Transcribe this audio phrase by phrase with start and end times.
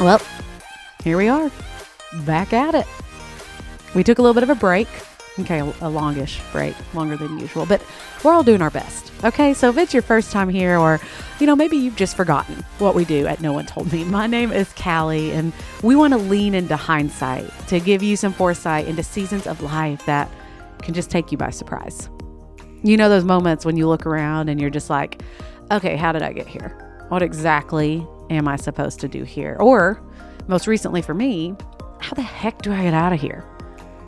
[0.00, 0.22] Well,
[1.04, 1.50] here we are,
[2.24, 2.86] back at it.
[3.94, 4.88] We took a little bit of a break.
[5.38, 7.84] Okay, a, longish break, longer than usual, but
[8.24, 9.12] we're all doing our best.
[9.24, 11.00] Okay, so if it's your first time here, or
[11.38, 14.26] you know, maybe you've just forgotten what we do at No One Told Me, my
[14.26, 15.52] name is Callie, and
[15.82, 20.06] we want to lean into hindsight to give you some foresight into seasons of life
[20.06, 20.30] that
[20.80, 22.08] can just take you by surprise.
[22.82, 25.20] You know, those moments when you look around and you're just like,
[25.70, 27.04] okay, how did I get here?
[27.10, 29.56] What exactly am I supposed to do here?
[29.60, 30.00] Or,
[30.48, 31.54] most recently for me,
[31.98, 33.44] how the heck do I get out of here?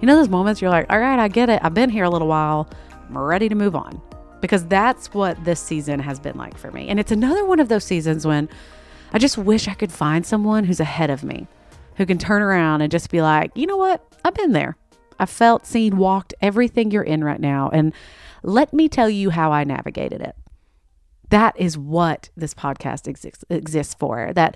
[0.01, 1.61] You know, those moments you're like, all right, I get it.
[1.63, 2.69] I've been here a little while.
[3.09, 4.01] I'm ready to move on.
[4.41, 6.89] Because that's what this season has been like for me.
[6.89, 8.49] And it's another one of those seasons when
[9.13, 11.47] I just wish I could find someone who's ahead of me,
[11.97, 14.05] who can turn around and just be like, you know what?
[14.25, 14.77] I've been there.
[15.21, 17.71] I felt, seen, walked everything you're in right now.
[17.73, 17.93] And
[18.43, 20.35] let me tell you how I navigated it.
[21.33, 24.35] That is what this podcast exists, exists for.
[24.35, 24.55] That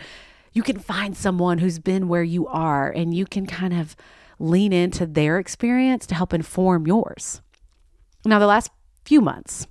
[0.52, 3.96] you can find someone who's been where you are and you can kind of
[4.38, 7.40] lean into their experience to help inform yours.
[8.26, 8.70] Now, the last
[9.06, 9.66] few months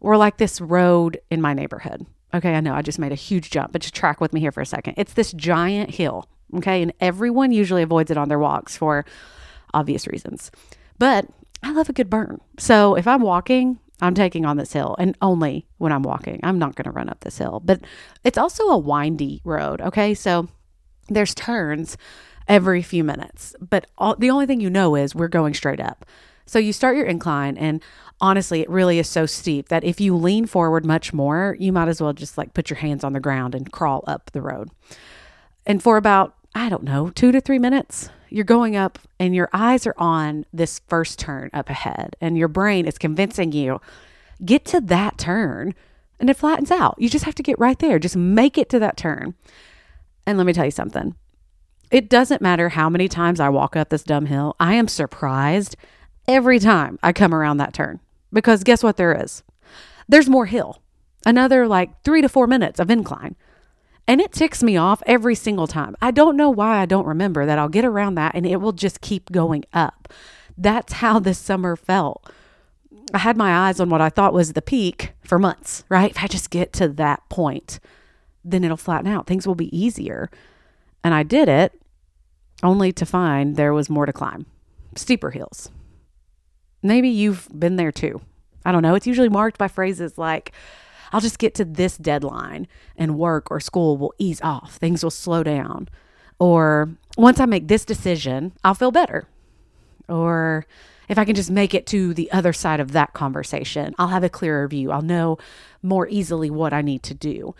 [0.00, 2.06] were like this road in my neighborhood.
[2.32, 4.52] Okay, I know I just made a huge jump, but just track with me here
[4.52, 4.94] for a second.
[4.96, 6.26] It's this giant hill.
[6.56, 9.04] Okay, and everyone usually avoids it on their walks for
[9.74, 10.50] obvious reasons.
[10.98, 11.26] But
[11.62, 12.40] I love a good burn.
[12.58, 16.40] So if I'm walking, I'm taking on this hill and only when I'm walking.
[16.42, 17.80] I'm not going to run up this hill, but
[18.24, 19.80] it's also a windy road.
[19.80, 20.14] Okay.
[20.14, 20.48] So
[21.08, 21.96] there's turns
[22.48, 26.04] every few minutes, but all, the only thing you know is we're going straight up.
[26.46, 27.80] So you start your incline, and
[28.20, 31.86] honestly, it really is so steep that if you lean forward much more, you might
[31.86, 34.68] as well just like put your hands on the ground and crawl up the road.
[35.64, 39.48] And for about, I don't know, two to three minutes, you're going up and your
[39.52, 43.80] eyes are on this first turn up ahead, and your brain is convincing you,
[44.44, 45.74] get to that turn,
[46.18, 46.94] and it flattens out.
[46.98, 47.98] You just have to get right there.
[47.98, 49.34] Just make it to that turn.
[50.26, 51.14] And let me tell you something.
[51.90, 55.76] It doesn't matter how many times I walk up this dumb hill, I am surprised
[56.28, 57.98] every time I come around that turn
[58.32, 59.42] because guess what there is?
[60.08, 60.82] There's more hill,
[61.26, 63.34] another like three to four minutes of incline.
[64.10, 65.94] And it ticks me off every single time.
[66.02, 68.72] I don't know why I don't remember that I'll get around that and it will
[68.72, 70.12] just keep going up.
[70.58, 72.28] That's how this summer felt.
[73.14, 76.10] I had my eyes on what I thought was the peak for months, right?
[76.10, 77.78] If I just get to that point,
[78.44, 79.28] then it'll flatten out.
[79.28, 80.28] Things will be easier.
[81.04, 81.80] And I did it
[82.64, 84.46] only to find there was more to climb,
[84.96, 85.70] steeper hills.
[86.82, 88.20] Maybe you've been there too.
[88.64, 88.96] I don't know.
[88.96, 90.50] It's usually marked by phrases like,
[91.12, 94.76] I'll just get to this deadline and work or school will ease off.
[94.76, 95.88] Things will slow down.
[96.38, 99.28] Or once I make this decision, I'll feel better.
[100.08, 100.66] Or
[101.08, 104.24] if I can just make it to the other side of that conversation, I'll have
[104.24, 104.90] a clearer view.
[104.90, 105.38] I'll know
[105.82, 107.54] more easily what I need to do.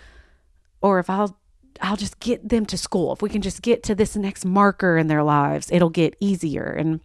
[0.81, 1.37] Or if I'll
[1.83, 3.13] I'll just get them to school.
[3.13, 6.65] If we can just get to this next marker in their lives, it'll get easier
[6.65, 7.01] and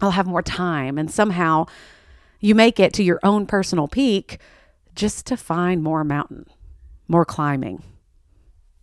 [0.00, 1.66] I'll have more time and somehow
[2.40, 4.38] you make it to your own personal peak
[4.94, 6.46] just to find more mountain,
[7.08, 7.82] more climbing.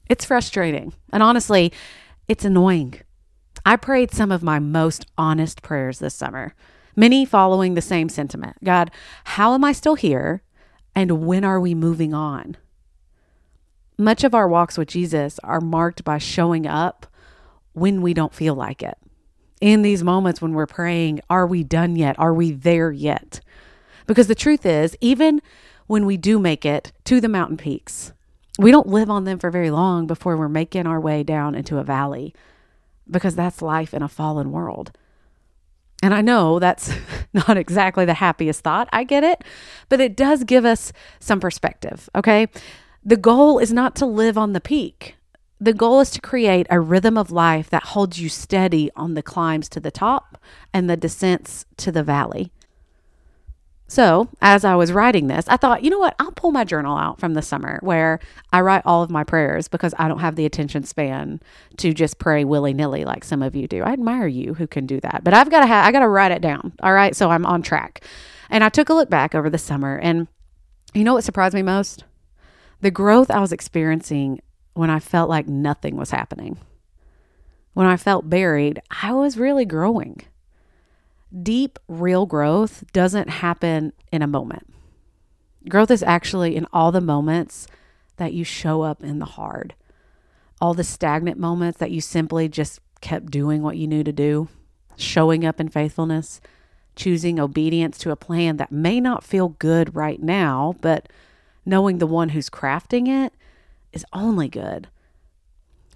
[0.10, 0.94] It's frustrating.
[1.14, 1.72] And honestly,
[2.28, 2.96] it's annoying.
[3.66, 6.54] I prayed some of my most honest prayers this summer,
[6.96, 8.92] many following the same sentiment God,
[9.24, 10.44] how am I still here?
[10.96, 12.58] And when are we moving on?
[13.98, 17.06] Much of our walks with Jesus are marked by showing up
[17.74, 18.98] when we don't feel like it.
[19.62, 22.18] In these moments when we're praying, are we done yet?
[22.20, 23.42] Are we there yet?
[24.08, 25.42] Because the truth is, even
[25.92, 28.14] when we do make it to the mountain peaks.
[28.58, 31.80] We don't live on them for very long before we're making our way down into
[31.80, 32.34] a valley
[33.10, 34.94] because that's life in a fallen world.
[36.02, 36.94] And I know that's
[37.34, 38.88] not exactly the happiest thought.
[38.94, 39.44] I get it,
[39.90, 42.48] but it does give us some perspective, okay?
[43.04, 45.18] The goal is not to live on the peak.
[45.60, 49.22] The goal is to create a rhythm of life that holds you steady on the
[49.22, 50.38] climbs to the top
[50.74, 52.54] and the descents to the valley.
[53.92, 56.16] So, as I was writing this, I thought, you know what?
[56.18, 58.22] I'll pull my journal out from the summer where
[58.54, 61.42] I write all of my prayers because I don't have the attention span
[61.76, 63.84] to just pray willy nilly like some of you do.
[63.84, 66.08] I admire you who can do that, but I've got to have, I got to
[66.08, 66.72] write it down.
[66.82, 67.14] All right.
[67.14, 68.02] So I'm on track.
[68.50, 70.30] And I took a look back over the summer and
[70.94, 72.06] you know what surprised me most?
[72.80, 74.40] The growth I was experiencing
[74.74, 76.58] when I felt like nothing was happening.
[77.74, 80.22] When I felt buried, I was really growing
[81.44, 84.68] deep, real growth doesn't happen in a moment.
[85.70, 87.68] Growth is actually in all the moments
[88.18, 89.76] that you show up in the hard,
[90.60, 94.48] all the stagnant moments that you simply just kept doing what you knew to do,
[94.96, 96.42] showing up in faithfulness,
[96.96, 101.10] choosing obedience to a plan that may not feel good right now, but
[101.66, 103.34] knowing the one who's crafting it
[103.94, 104.88] is only good.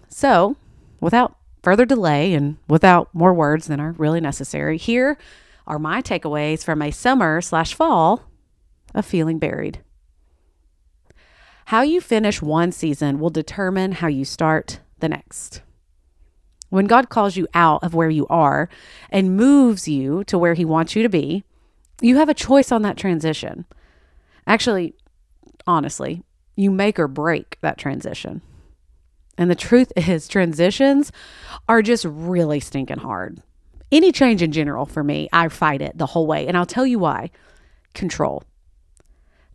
[0.09, 0.55] So,
[0.99, 1.35] without
[1.65, 5.17] further delay and without more words than are really necessary, here
[5.65, 8.21] are my takeaways from a summer slash fall
[8.93, 9.81] of feeling buried.
[11.65, 15.63] How you finish one season will determine how you start the next.
[16.69, 18.69] When God calls you out of where you are
[19.09, 21.43] and moves you to where He wants you to be,
[21.99, 23.65] you have a choice on that transition.
[24.45, 24.93] Actually,
[25.65, 26.21] honestly,
[26.55, 28.43] you make or break that transition.
[29.37, 31.11] And the truth is, transitions
[31.67, 33.41] are just really stinking hard.
[33.91, 36.47] Any change in general for me, I fight it the whole way.
[36.47, 37.29] And I'll tell you why
[37.93, 38.43] control.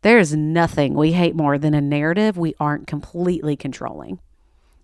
[0.03, 4.19] There is nothing we hate more than a narrative we aren't completely controlling.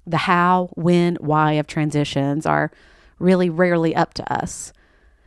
[0.07, 2.71] The how, when, why of transitions are
[3.19, 4.73] really rarely up to us.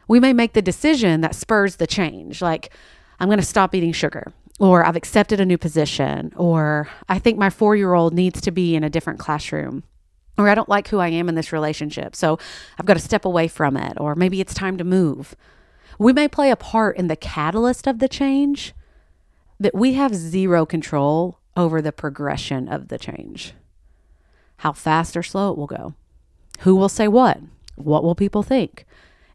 [0.07, 2.71] We may make the decision that spurs the change, like,
[3.19, 7.37] I'm going to stop eating sugar, or I've accepted a new position, or I think
[7.37, 9.83] my four year old needs to be in a different classroom,
[10.37, 12.37] or I don't like who I am in this relationship, so
[12.77, 15.35] I've got to step away from it, or maybe it's time to move.
[15.97, 18.73] We may play a part in the catalyst of the change,
[19.59, 23.53] but we have zero control over the progression of the change.
[24.57, 25.93] How fast or slow it will go.
[26.59, 27.39] Who will say what?
[27.75, 28.85] What will people think?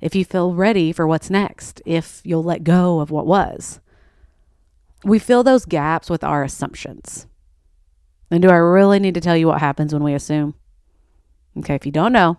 [0.00, 3.80] If you feel ready for what's next, if you'll let go of what was.
[5.04, 7.26] We fill those gaps with our assumptions.
[8.30, 10.54] And do I really need to tell you what happens when we assume?
[11.58, 12.38] Okay, if you don't know,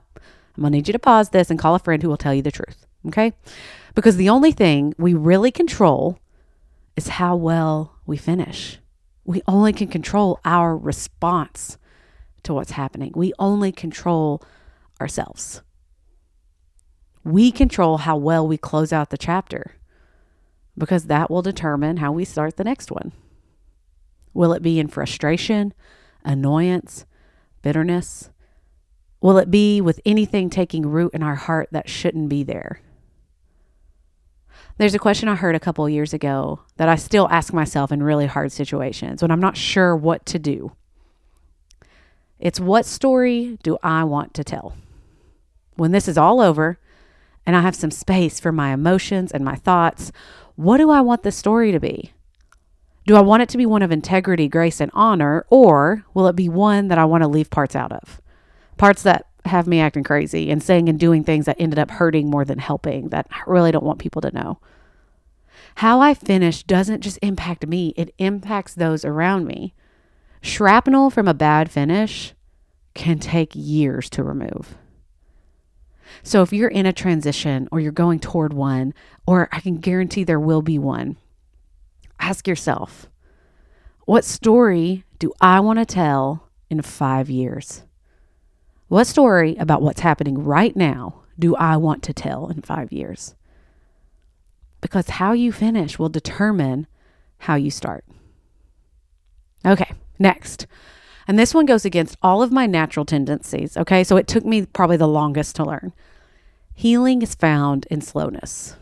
[0.57, 2.41] I'm to need you to pause this and call a friend who will tell you
[2.41, 2.85] the truth.
[3.07, 3.33] Okay?
[3.94, 6.19] Because the only thing we really control
[6.95, 8.79] is how well we finish.
[9.25, 11.77] We only can control our response
[12.44, 13.12] to what's happening.
[13.15, 14.41] We only control
[15.00, 15.62] ourselves.
[17.23, 19.75] We control how well we close out the chapter
[20.77, 23.12] because that will determine how we start the next one.
[24.33, 25.74] Will it be in frustration,
[26.24, 27.06] annoyance,
[27.62, 28.30] bitterness?
[29.22, 32.81] Will it be with anything taking root in our heart that shouldn't be there?
[34.77, 38.04] There's a question I heard a couple years ago that I still ask myself in
[38.04, 40.74] really hard situations when I'm not sure what to do.
[42.39, 44.75] It's what story do I want to tell?
[45.75, 46.77] When this is all over
[47.45, 50.12] and I have some space for my emotions and my thoughts,
[50.56, 52.12] what do I want the story to be?
[53.06, 56.36] Do I want it to be one of integrity, grace, and honor, or will it
[56.36, 58.19] be one that I want to leave parts out of?
[58.77, 62.30] Parts that have me acting crazy and saying and doing things that ended up hurting
[62.30, 64.59] more than helping that I really don't want people to know.
[65.75, 69.74] How I finish doesn't just impact me, it impacts those around me.
[70.41, 72.33] Shrapnel from a bad finish
[72.94, 74.77] can take years to remove.
[76.24, 78.94] So if you're in a transition or you're going toward one,
[79.28, 81.18] or I can guarantee there will be one,
[82.19, 83.07] ask yourself,
[84.06, 87.84] what story do I want to tell in five years?
[88.88, 93.36] What story about what's happening right now do I want to tell in five years?
[94.81, 96.86] Because how you finish will determine
[97.40, 98.06] how you start.
[99.66, 100.68] Okay, next.
[101.27, 103.75] And this one goes against all of my natural tendencies.
[103.77, 105.94] Okay, so it took me probably the longest to learn.
[106.74, 108.75] Healing is found in slowness.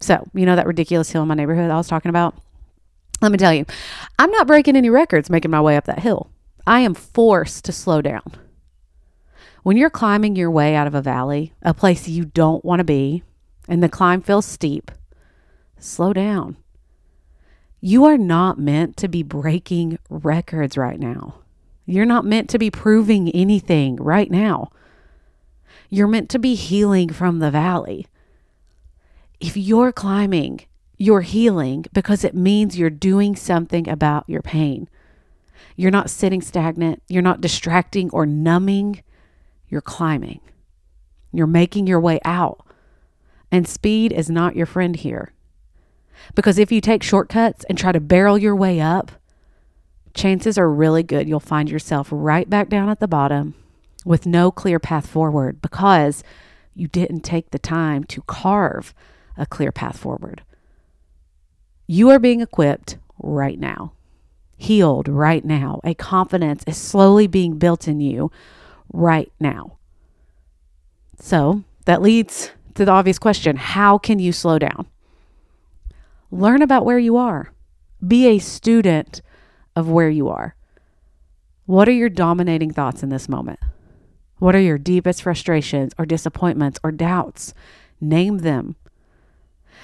[0.00, 2.34] So, you know that ridiculous hill in my neighborhood I was talking about?
[3.22, 3.64] Let me tell you,
[4.18, 6.30] I'm not breaking any records making my way up that hill.
[6.66, 8.32] I am forced to slow down.
[9.62, 12.84] When you're climbing your way out of a valley, a place you don't want to
[12.84, 13.22] be,
[13.66, 14.90] and the climb feels steep,
[15.78, 16.58] slow down.
[17.86, 21.34] You are not meant to be breaking records right now.
[21.84, 24.70] You're not meant to be proving anything right now.
[25.90, 28.06] You're meant to be healing from the valley.
[29.38, 30.60] If you're climbing,
[30.96, 34.88] you're healing because it means you're doing something about your pain.
[35.76, 37.02] You're not sitting stagnant.
[37.06, 39.02] You're not distracting or numbing
[39.68, 40.40] you're climbing.
[41.32, 42.66] You're making your way out.
[43.52, 45.33] And speed is not your friend here.
[46.34, 49.12] Because if you take shortcuts and try to barrel your way up,
[50.14, 53.54] chances are really good you'll find yourself right back down at the bottom
[54.04, 56.22] with no clear path forward because
[56.74, 58.94] you didn't take the time to carve
[59.36, 60.42] a clear path forward.
[61.86, 63.92] You are being equipped right now,
[64.56, 65.80] healed right now.
[65.84, 68.30] A confidence is slowly being built in you
[68.92, 69.78] right now.
[71.18, 74.86] So that leads to the obvious question how can you slow down?
[76.34, 77.52] Learn about where you are,
[78.04, 79.22] be a student
[79.76, 80.56] of where you are.
[81.64, 83.60] What are your dominating thoughts in this moment?
[84.40, 87.54] What are your deepest frustrations or disappointments or doubts?
[88.00, 88.74] Name them.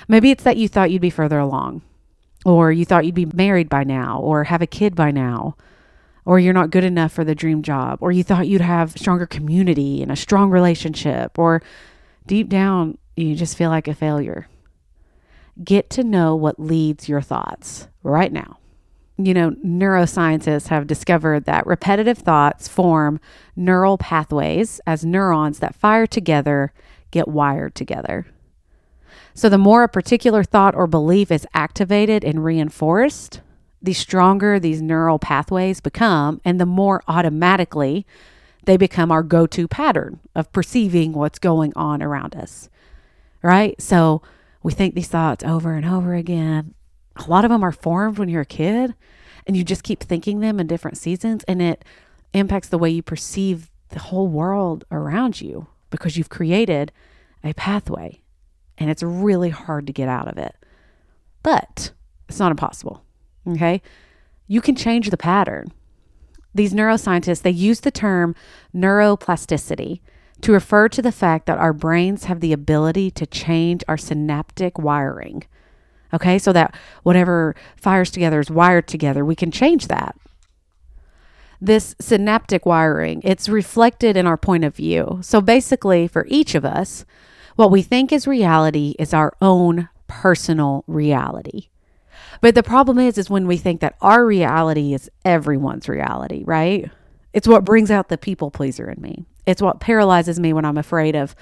[0.09, 1.83] Maybe it's that you thought you'd be further along,
[2.45, 5.55] or you thought you'd be married by now, or have a kid by now,
[6.25, 9.25] or you're not good enough for the dream job, or you thought you'd have stronger
[9.25, 11.63] community and a strong relationship, or
[12.27, 14.49] deep down, you just feel like a failure.
[15.63, 18.59] Get to know what leads your thoughts right now.
[19.19, 23.21] You know, neuroscientists have discovered that repetitive thoughts form
[23.55, 26.73] neural pathways as neurons that fire together
[27.11, 28.27] get wired together.
[29.35, 33.41] So, the more a particular thought or belief is activated and reinforced,
[33.83, 38.07] the stronger these neural pathways become, and the more automatically
[38.65, 42.69] they become our go to pattern of perceiving what's going on around us.
[43.43, 43.81] Right?
[43.81, 44.23] So,
[44.63, 46.75] we think these thoughts over and over again.
[47.17, 48.95] A lot of them are formed when you're a kid,
[49.47, 51.85] and you just keep thinking them in different seasons, and it
[52.33, 56.93] impacts the way you perceive the whole world around you because you've created
[57.43, 58.23] a pathway
[58.79, 60.57] and it's really hard to get out of it.
[61.43, 61.93] But
[62.29, 63.05] it's not impossible.
[63.47, 63.83] Okay.
[64.47, 65.73] You can change the pattern.
[66.55, 68.35] These neuroscientists, they use the term
[68.75, 70.01] neuroplasticity
[70.43, 74.79] to refer to the fact that our brains have the ability to change our synaptic
[74.79, 75.45] wiring.
[76.13, 80.17] Okay, so that whatever fires together is wired together, we can change that.
[81.61, 85.19] This synaptic wiring, it's reflected in our point of view.
[85.23, 87.05] So basically, for each of us,
[87.55, 91.69] what we think is reality is our own personal reality.
[92.41, 96.91] But the problem is is when we think that our reality is everyone's reality, right?
[97.33, 99.27] It's what brings out the people pleaser in me.
[99.47, 101.35] It's what paralyzes me when I'm afraid of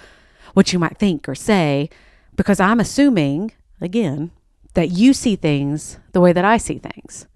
[0.55, 1.91] what you might think or say
[2.37, 4.31] because I'm assuming again
[4.75, 7.27] that you see things the way that I see things.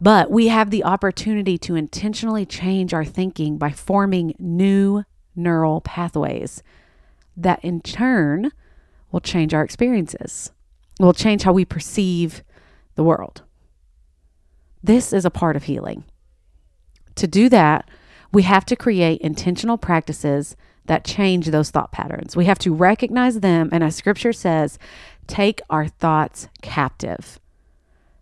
[0.00, 5.04] But we have the opportunity to intentionally change our thinking by forming new
[5.36, 6.62] neural pathways
[7.36, 8.50] that in turn
[9.12, 10.50] will change our experiences,
[10.98, 12.42] will change how we perceive
[12.94, 13.42] the world.
[14.82, 16.04] This is a part of healing.
[17.16, 17.88] To do that,
[18.32, 20.56] we have to create intentional practices
[20.86, 22.36] that change those thought patterns.
[22.36, 24.78] We have to recognize them, and as scripture says,
[25.26, 27.38] take our thoughts captive.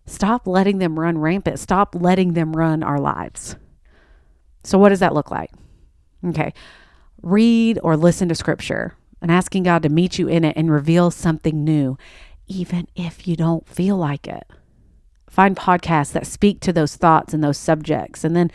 [0.05, 1.59] Stop letting them run rampant.
[1.59, 3.55] Stop letting them run our lives.
[4.63, 5.51] So, what does that look like?
[6.25, 6.53] Okay.
[7.21, 11.11] Read or listen to scripture and asking God to meet you in it and reveal
[11.11, 11.97] something new,
[12.47, 14.47] even if you don't feel like it.
[15.29, 18.51] Find podcasts that speak to those thoughts and those subjects, and then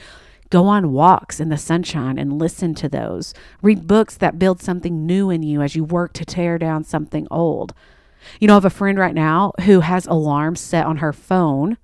[0.51, 3.35] go on walks in the sunshine and listen to those.
[3.63, 7.27] Read books that build something new in you as you work to tear down something
[7.31, 7.75] old.
[8.41, 11.77] You know, I have a friend right now who has alarms set on her phone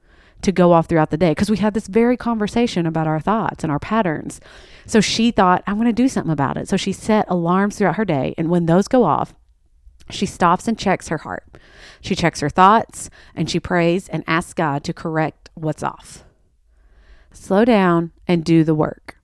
[0.43, 3.63] to go off throughout the day because we had this very conversation about our thoughts
[3.63, 4.41] and our patterns.
[4.87, 6.69] So she thought, I'm going to do something about it.
[6.69, 8.35] So she set alarms throughout her day.
[8.39, 9.35] And when those go off,
[10.09, 11.45] she stops and checks her heart.
[12.01, 16.25] She checks her thoughts and she prays and asks God to correct what's off.
[17.33, 19.17] Slow down and do the work.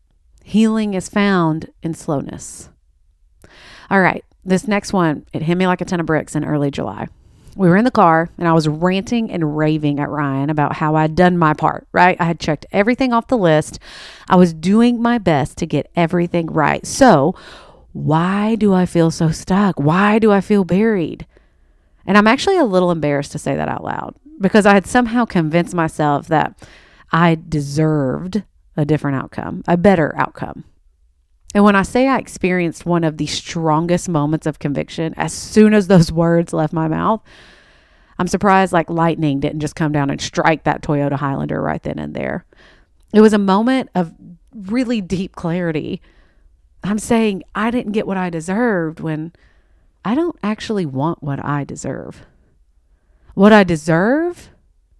[0.44, 2.68] Healing is found in slowness.
[3.90, 6.70] All right, this next one, it hit me like a ton of bricks in early
[6.70, 7.08] July
[7.56, 10.94] we were in the car and I was ranting and raving at Ryan about how
[10.94, 12.16] I'd done my part, right?
[12.20, 13.78] I had checked everything off the list.
[14.28, 16.86] I was doing my best to get everything right.
[16.86, 17.34] So,
[17.92, 19.80] why do I feel so stuck?
[19.80, 21.26] Why do I feel buried?
[22.06, 25.24] And I'm actually a little embarrassed to say that out loud because I had somehow
[25.24, 26.62] convinced myself that
[27.10, 28.42] I deserved
[28.76, 30.64] a different outcome, a better outcome.
[31.54, 35.72] And when I say I experienced one of the strongest moments of conviction as soon
[35.72, 37.22] as those words left my mouth,
[38.18, 41.98] I'm surprised like lightning didn't just come down and strike that Toyota Highlander right then
[41.98, 42.44] and there.
[43.12, 44.12] It was a moment of
[44.54, 46.00] really deep clarity.
[46.82, 49.32] I'm saying I didn't get what I deserved when
[50.04, 52.26] I don't actually want what I deserve.
[53.34, 54.50] What I deserve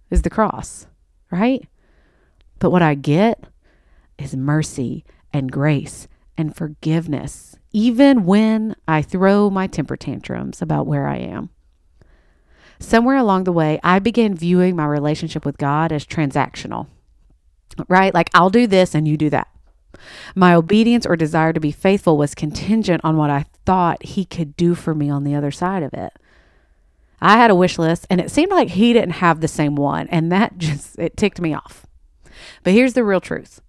[0.09, 0.85] is the cross,
[1.31, 1.67] right?
[2.59, 3.43] But what I get
[4.17, 6.07] is mercy and grace
[6.37, 11.49] and forgiveness, even when I throw my temper tantrums about where I am.
[12.79, 16.87] Somewhere along the way, I began viewing my relationship with God as transactional,
[17.87, 18.13] right?
[18.13, 19.47] Like, I'll do this and you do that.
[20.35, 24.55] My obedience or desire to be faithful was contingent on what I thought He could
[24.55, 26.13] do for me on the other side of it.
[27.19, 30.07] I had a wish list and it seemed like He didn't have the same one,
[30.09, 31.87] and that just, it ticked me off.
[32.63, 33.61] But here's the real truth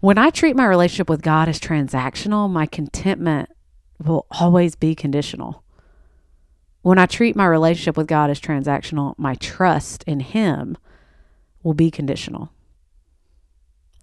[0.00, 3.50] when I treat my relationship with God as transactional, my contentment
[4.02, 5.62] will always be conditional.
[6.82, 10.78] When I treat my relationship with God as transactional, my trust in Him
[11.62, 12.50] will be conditional.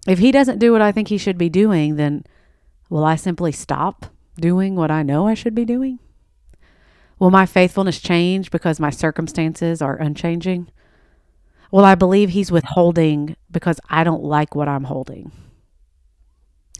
[0.06, 2.24] If He doesn't do what I think He should be doing, then
[2.88, 4.06] will I simply stop
[4.38, 5.98] doing what I know I should be doing?
[7.18, 10.68] Will my faithfulness change because my circumstances are unchanging?
[11.72, 15.32] Will I believe he's withholding because I don't like what I'm holding.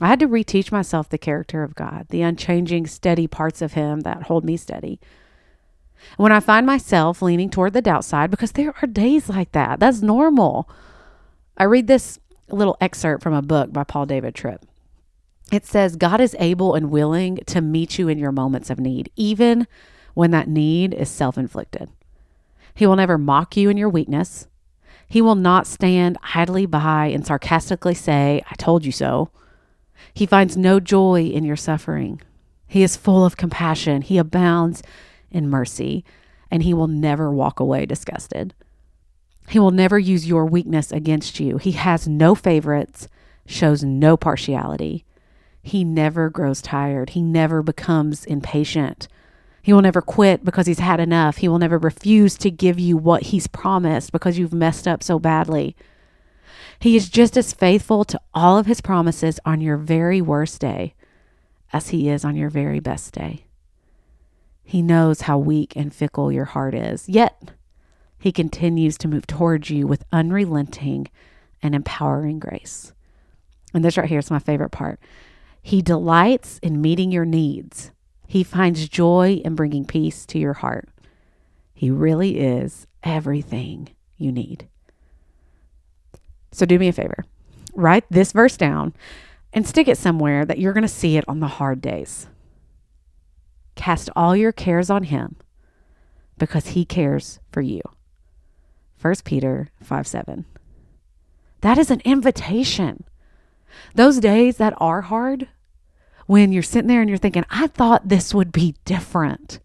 [0.00, 4.00] I had to reteach myself the character of God, the unchanging, steady parts of him
[4.00, 5.00] that hold me steady.
[6.17, 9.81] When I find myself leaning toward the doubt side, because there are days like that,
[9.81, 10.69] that's normal.
[11.57, 14.64] I read this little excerpt from a book by Paul David Tripp.
[15.50, 19.11] It says, God is able and willing to meet you in your moments of need,
[19.17, 19.67] even
[20.14, 21.90] when that need is self inflicted.
[22.75, 24.47] He will never mock you in your weakness.
[25.09, 29.31] He will not stand idly by and sarcastically say, I told you so.
[30.14, 32.21] He finds no joy in your suffering.
[32.67, 34.02] He is full of compassion.
[34.02, 34.83] He abounds
[35.31, 36.05] in mercy,
[36.50, 38.55] and he will never walk away disgusted.
[39.49, 41.57] He will never use your weakness against you.
[41.57, 43.09] He has no favorites,
[43.47, 45.05] shows no partiality.
[45.62, 47.11] He never grows tired.
[47.11, 49.09] He never becomes impatient.
[49.62, 51.38] He will never quit because he's had enough.
[51.38, 55.19] He will never refuse to give you what he's promised because you've messed up so
[55.19, 55.76] badly.
[56.81, 60.95] He is just as faithful to all of his promises on your very worst day
[61.73, 63.45] as he is on your very best day.
[64.63, 67.53] He knows how weak and fickle your heart is, yet
[68.19, 71.09] he continues to move towards you with unrelenting
[71.63, 72.93] and empowering grace.
[73.75, 75.01] And this right here is my favorite part.
[75.63, 77.91] He delights in meeting your needs.
[78.27, 80.89] He finds joy in bringing peace to your heart.
[81.75, 84.69] He really is everything you need.
[86.52, 87.25] So do me a favor
[87.78, 88.93] write this verse down
[89.52, 92.26] and stick it somewhere that you're going to see it on the hard days.
[93.76, 95.37] Cast all your cares on him
[96.37, 97.81] because he cares for you.
[99.00, 100.45] 1 Peter 5 7.
[101.61, 103.05] That is an invitation.
[103.95, 105.49] Those days that are hard,
[106.26, 109.61] when you're sitting there and you're thinking, I thought this would be different.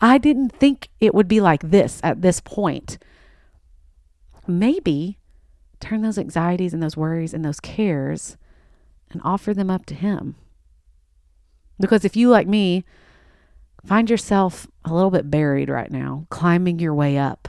[0.00, 2.98] I didn't think it would be like this at this point.
[4.46, 5.18] Maybe
[5.80, 8.36] turn those anxieties and those worries and those cares
[9.10, 10.36] and offer them up to Him.
[11.80, 12.84] Because if you, like me,
[13.84, 17.48] find yourself a little bit buried right now, climbing your way up,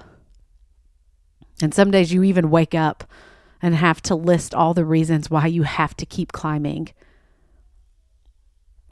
[1.61, 3.03] and some days you even wake up
[3.61, 6.89] and have to list all the reasons why you have to keep climbing.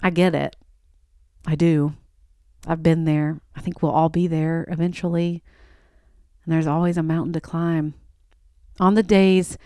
[0.04, 0.56] I get it.
[1.46, 1.94] I do.
[2.68, 3.40] I've been there.
[3.56, 5.42] I think we'll all be there eventually.
[6.44, 7.94] And there's always a mountain to climb.
[8.80, 9.58] On the days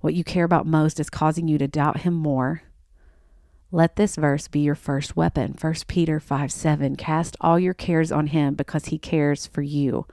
[0.00, 2.62] what you care about most is causing you to doubt him more,
[3.70, 5.54] let this verse be your first weapon.
[5.60, 6.96] 1 Peter 5 7.
[6.96, 10.06] Cast all your cares on him because he cares for you.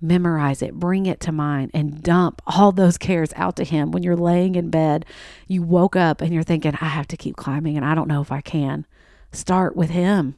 [0.00, 3.92] Memorize it, bring it to mind, and dump all those cares out to him.
[3.92, 5.06] When you're laying in bed,
[5.46, 8.20] you woke up and you're thinking, I have to keep climbing and I don't know
[8.20, 8.84] if I can.
[9.30, 10.34] Start with him.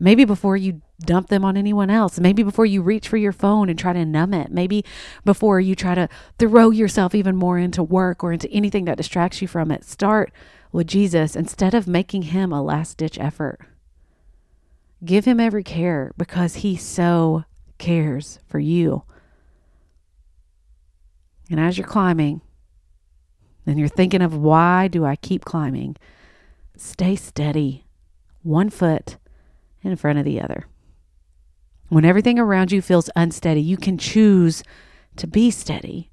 [0.00, 2.18] Maybe before you dump them on anyone else.
[2.18, 4.50] Maybe before you reach for your phone and try to numb it.
[4.50, 4.84] Maybe
[5.24, 6.08] before you try to
[6.38, 9.84] throw yourself even more into work or into anything that distracts you from it.
[9.84, 10.32] Start
[10.72, 13.60] with Jesus instead of making him a last ditch effort.
[15.04, 17.44] Give him every care because he so
[17.78, 19.04] cares for you.
[21.50, 22.42] And as you're climbing,
[23.64, 25.96] and you're thinking of why do I keep climbing?
[26.76, 27.84] Stay steady,
[28.42, 29.18] one foot
[29.82, 30.66] in front of the other.
[31.88, 34.62] When everything around you feels unsteady, you can choose
[35.16, 36.10] to be steady.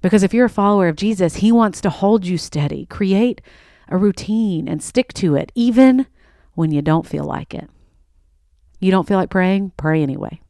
[0.00, 2.86] Because if you're a follower of Jesus, He wants to hold you steady.
[2.86, 3.40] Create
[3.88, 6.06] a routine and stick to it, even
[6.54, 7.68] when you don't feel like it.
[8.80, 9.72] You don't feel like praying?
[9.76, 10.40] Pray anyway.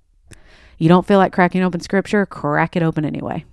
[0.78, 2.26] You don't feel like cracking open scripture?
[2.26, 3.44] Crack it open anyway.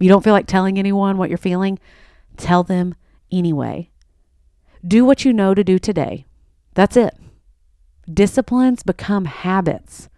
[0.00, 1.78] You don't feel like telling anyone what you're feeling?
[2.36, 2.94] Tell them
[3.30, 3.90] anyway.
[4.86, 6.26] Do what you know to do today.
[6.74, 7.14] That's it.
[8.12, 10.08] Disciplines become habits.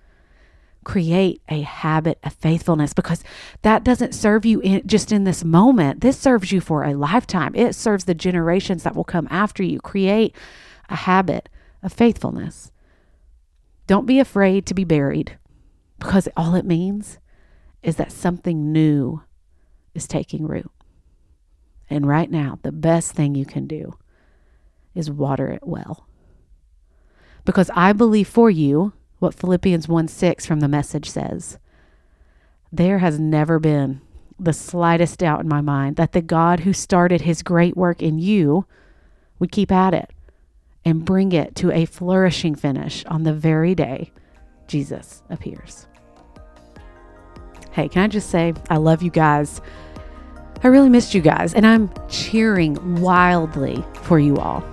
[0.85, 3.25] Create a habit of faithfulness because
[3.62, 6.01] that doesn't serve you in, just in this moment.
[6.01, 7.55] This serves you for a lifetime.
[7.55, 9.81] It serves the generations that will come after you.
[9.81, 10.35] Create
[10.88, 11.49] a habit
[11.83, 12.70] of faithfulness.
[13.87, 15.38] Don't be afraid to be buried
[15.99, 17.18] because all it means
[17.83, 19.22] is that something new
[19.94, 20.70] is taking root.
[21.88, 23.96] And right now, the best thing you can do
[24.94, 26.06] is water it well
[27.46, 31.59] because I believe for you what Philippians 1 6 from the message says.
[32.70, 34.02] There has never been
[34.38, 38.18] the slightest doubt in my mind that the God who started his great work in
[38.18, 38.66] you
[39.38, 40.11] would keep at it
[40.85, 44.12] and bring it to a flourishing finish on the very day
[44.66, 45.87] Jesus appears.
[47.72, 49.61] Hey, can I just say, I love you guys.
[50.62, 54.64] I really missed you guys, and I'm cheering wildly for you all.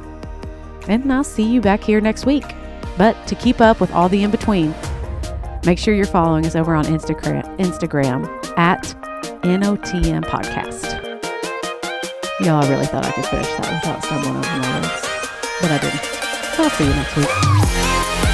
[0.88, 2.46] And I'll see you back here next week.
[2.98, 4.74] But to keep up with all the in between,
[5.66, 8.26] make sure you're following us over on Instagram, Instagram
[8.58, 8.84] at
[9.44, 11.02] NOTM podcast.
[12.40, 15.02] Y'all, I really thought I could finish that without stumbling over my words,
[15.62, 16.04] but I didn't.
[16.56, 17.16] So I'll see you next
[18.28, 18.33] week.